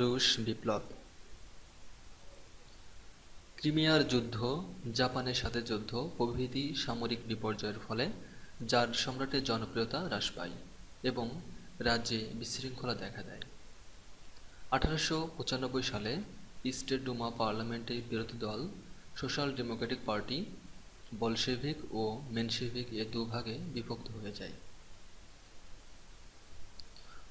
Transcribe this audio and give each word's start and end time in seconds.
রুশ 0.00 0.26
বিপ্লব। 0.38 0.82
ক্রিমিয়ার 3.56 4.08
যুদ্ধ, 4.08 4.36
জাপানের 4.94 5.34
সাথে 5.34 5.62
যুদ্ধ, 5.62 6.10
প্রভৃতি 6.16 6.74
সামরিক 6.74 7.18
বিপর্যয়ের 7.26 7.78
ফলে 7.88 8.06
যার 8.62 8.88
সম্রাটের 8.94 9.44
জনপ্রিয়তা 9.44 9.98
হ্রাস 10.00 10.30
পায় 10.30 10.50
এবং 11.02 11.40
রাজ্যে 11.80 12.20
বিশৃঙ্খলা 12.34 12.94
দেখা 12.94 13.22
দেয়। 13.22 13.40
আঠারোশো 14.70 15.28
পঁচানব্বই 15.36 15.82
সালে 15.82 16.12
স্টেট 16.72 17.00
ডুমা 17.04 17.30
পার্লামেন্টের 17.30 18.02
বিরোধী 18.10 18.38
দল, 18.38 18.68
সোশ্যাল 19.16 19.54
ডেমোক্রেটিক 19.54 19.98
পার্টি, 20.06 20.44
বলশেভিক 21.18 21.94
ও 21.94 22.02
মেনশেভিক 22.30 22.86
এ 22.92 23.04
দুভাগে 23.12 23.58
বিভক্ত 23.74 24.10
হয়ে 24.10 24.32
যায়। 24.32 24.52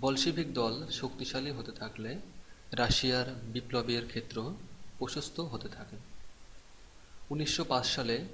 বলশেভিক 0.00 0.54
দল 0.54 0.74
শক্তিশালী 0.90 1.50
হতে 1.50 1.72
থাকলে 1.72 2.18
রাশিয়ার 2.72 3.26
বিপ্লবের 3.42 4.06
ক্ষেত্র 4.06 4.54
প্রশস্ত 4.98 5.40
হতে 5.40 5.68
থাকে। 5.68 5.96
উনিশশো 7.30 7.64
পাঁচ 7.64 7.86
সালে 7.86 8.24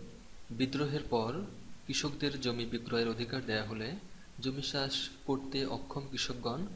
বিদ্রোহের 0.50 1.00
পর 1.10 1.42
কৃষকদের 1.86 2.40
জমি 2.40 2.64
বিক্রয়ের 2.64 3.08
অধিকার 3.08 3.46
দেয়া 3.46 3.64
হলে 3.64 3.92
জমি 4.40 4.62
চাষ 4.62 5.08
করতে 5.26 5.66
অক্ষম 5.66 6.08
কৃষকগণ 6.10 6.66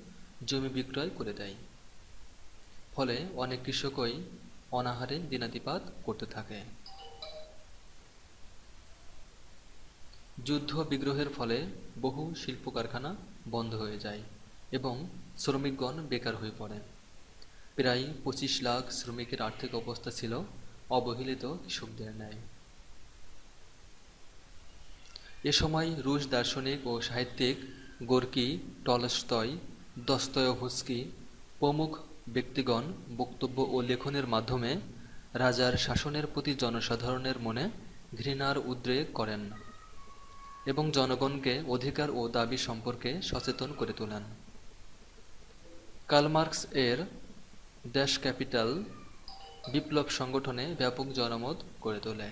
জমি 0.46 0.68
বিক্রয় 0.68 1.10
করে 1.10 1.32
দেয়। 1.32 1.54
ফলে 2.92 3.26
অনেক 3.34 3.60
কৃষকই 3.64 4.22
অনাহারে 4.72 5.18
দিনাতিপাত 5.18 5.82
করতে 6.04 6.26
থাকে। 6.26 6.60
যুদ্ধ 10.44 10.78
বিগ্রহের 10.78 11.26
ফলে 11.36 11.66
বহু 12.02 12.34
শিল্প 12.34 12.70
কারখানা 12.70 13.16
বন্ধ 13.50 13.74
হয়ে 13.74 13.98
যায় 13.98 14.22
এবং 14.72 15.08
শ্রমিকগণ 15.38 16.06
বেকার 16.06 16.36
হয়ে 16.36 16.50
পড়ে 16.58 16.97
প্রায় 17.78 18.04
পঁচিশ 18.24 18.54
লাখ 18.62 18.82
শ্রমিকের 18.98 19.40
আর্থিক 19.42 19.70
অবস্থা 19.74 20.10
ছিল, 20.10 20.32
অবহেলিত 20.98 21.44
কৃষকদের 21.64 22.10
ন্যায়। 22.20 22.38
এ 25.50 25.52
সময় 25.52 25.88
রুশ 26.06 26.22
দার্শনিক 26.34 26.80
ও 26.86 26.92
সাহিত্যিক 27.00 27.56
গোর্কি 28.10 28.48
টলস্টয়, 28.84 29.52
দস্তয়ভস্কি 30.08 31.00
প্রমুখ 31.58 31.90
ব্যক্তিগণ 32.34 32.84
বক্তব্য 33.16 33.58
ও 33.74 33.76
লেখনের 33.80 34.26
মাধ্যমে 34.26 34.72
রাজার 35.42 35.74
শাসনের 35.76 36.26
প্রতি 36.26 36.52
জনসাধারণের 36.54 37.38
মনে 37.38 37.64
ঘৃণার 38.18 38.56
উদ্রেক 38.70 39.06
করেন 39.14 39.42
এবং 40.66 40.84
জনগণকে 40.92 41.54
অধিকার 41.74 42.08
ও 42.10 42.20
দাবি 42.28 42.58
সম্পর্কে 42.68 43.10
সচেতন 43.22 43.70
করে 43.78 43.92
তোলেন। 43.92 44.24
কার্লমার্কস 46.08 46.60
এর 46.88 46.98
ড্যাশ 47.84 48.12
ক্যাপিটাল 48.18 48.70
বিপ্লব 49.72 50.08
সংগঠনে 50.08 50.64
ব্যাপক 50.78 51.06
জনমত 51.18 51.58
গড়ে 51.82 52.00
তোলে। 52.00 52.30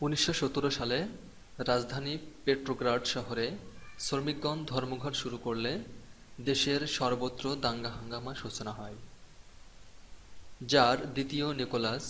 উনিশশো 0.00 0.32
সতেরো 0.40 0.70
সালে 0.70 0.98
রাজধানী 1.58 2.14
পেট্রোগ্রাড 2.44 3.02
শহরে 3.04 3.46
শ্রমিকগণ 3.98 4.58
ধর্মঘট 4.64 5.14
শুরু 5.22 5.38
করলে 5.38 5.72
দেশের 6.44 6.80
সর্বত্র 6.86 7.44
দাঙ্গা 7.64 7.90
হাঙ্গামা 7.96 8.32
সূচনা 8.34 8.72
হয়, 8.72 8.96
যার 10.72 10.98
দ্বিতীয় 11.14 11.46
নিকোলাস 11.54 12.04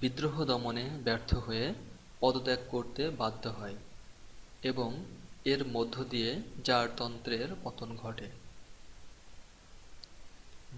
বিদ্রোহ 0.00 0.36
দমনে 0.44 0.86
ব্যর্থ 1.04 1.30
হয়ে 1.46 1.66
পদত্যাগ 2.20 2.60
করতে 2.70 3.02
বাধ্য 3.20 3.44
হয় 3.48 3.76
এবং 4.62 4.90
এর 5.44 5.60
মধ্য 5.66 6.04
দিয়ে 6.04 6.30
জারতন্ত্রের 6.64 7.48
পতন 7.64 7.96
ঘটে। 7.96 8.28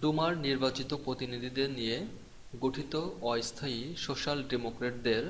ডুমার 0.00 0.36
নির্বাচিত 0.36 0.94
প্রতিনিধিদের 0.94 1.70
নিয়ে 1.70 2.06
গঠিত 2.60 2.94
অস্থায়ী 3.22 3.94
সোশ্যাল 3.96 4.38
ডেমোক্রেটদের 4.42 5.24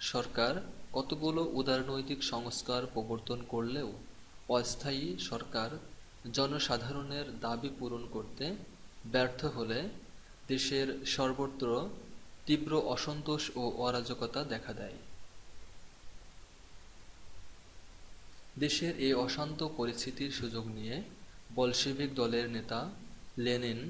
সরকার 0.00 0.54
কতগুলো 0.92 1.42
উদারনৈতিক 1.44 2.22
সংস্কার 2.22 2.86
প্রবর্তন 2.86 3.38
করলেও 3.48 3.88
অস্থায়ী 4.48 5.18
সরকার 5.18 5.70
জনসাধারণের 6.32 7.26
দাবি 7.40 7.70
পূরণ 7.78 8.02
করতে 8.10 8.56
ব্যর্থ 9.12 9.44
হলে 9.44 9.80
দেশের 10.48 10.88
সর্বত্র 11.06 11.90
তীব্র 12.46 12.72
অসন্তোষ 12.86 13.50
ও 13.56 13.62
অরাজকতা 13.86 14.44
দেখা 14.44 14.72
দেয়। 14.72 14.98
দেশের 18.64 18.94
এই 19.06 19.14
অশান্ত 19.26 19.60
পরিস্থিতির 19.78 20.32
সুযোগ 20.40 20.64
নিয়ে 20.78 20.96
বলশেভিক 21.54 22.10
দলের 22.14 22.46
নেতা 22.56 22.80
লেনিন 23.44 23.80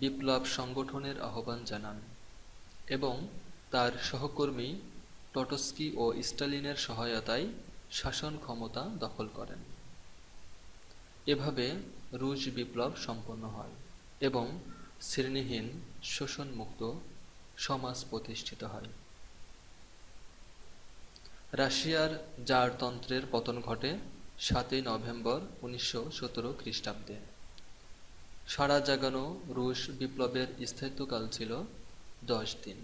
বিপ্লব 0.00 0.42
সংগঠনের 0.56 1.16
আহ্বান 1.28 1.60
জানান 1.70 1.98
এবং 2.96 3.14
তার 3.70 3.92
সহকর্মী 4.08 4.68
টটস্কি 5.34 5.86
ও 6.02 6.04
স্টালিনের 6.28 6.78
সহায়তায় 6.86 7.46
শাসন 7.98 8.32
ক্ষমতা 8.44 8.82
দখল 9.04 9.26
করেন। 9.38 9.60
এভাবে 11.32 11.66
রুশ 12.20 12.42
বিপ্লব 12.56 12.92
সম্পন্ন 13.06 13.44
হয় 13.56 13.74
এবং 14.28 14.46
শ্রেণীহীন 15.08 15.66
শোষণমুক্ত 16.14 16.82
সমাজ 17.66 17.96
প্রতিষ্ঠিত 18.10 18.62
হয়। 18.64 18.90
রাশিয়ার 21.52 22.10
জারতন্ত্রের 22.46 23.22
পতন 23.32 23.60
ঘটে 23.60 23.90
সাতই 24.38 24.82
নভেম্বর 24.82 25.40
উনিশশো 25.62 26.10
সতেরো 26.10 26.50
খ্রিস্টাব্দে। 26.58 27.16
সারা 28.46 28.80
জাগানো 28.80 29.24
রুশ 29.48 29.90
বিপ্লবের 29.90 30.48
স্থায়িত্বকাল 30.66 31.28
ছিল 31.28 31.62
দশ 32.24 32.56
দিন। 32.64 32.76